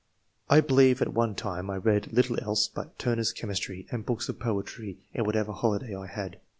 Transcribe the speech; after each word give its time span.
I 0.57 0.61
believe 0.61 0.99
at 1.03 1.13
one 1.13 1.35
time 1.35 1.69
I 1.69 1.75
read 1.77 2.11
little 2.11 2.39
else 2.43 2.67
but 2.67 2.97
* 2.97 2.97
Turner's 2.97 3.31
Chemistry' 3.31 3.85
and 3.91 4.03
books 4.03 4.29
of 4.29 4.39
poetry 4.39 4.97
in 5.13 5.25
whatever 5.25 5.51
holiday 5.51 5.95
1 5.95 6.07
had. 6.07 6.39